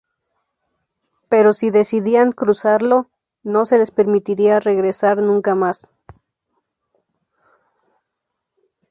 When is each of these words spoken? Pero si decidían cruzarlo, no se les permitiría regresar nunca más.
Pero 1.29 1.53
si 1.53 1.69
decidían 1.69 2.31
cruzarlo, 2.31 3.07
no 3.43 3.67
se 3.67 3.77
les 3.77 3.91
permitiría 3.91 4.59
regresar 4.59 5.19
nunca 5.21 5.53
más. 5.53 5.91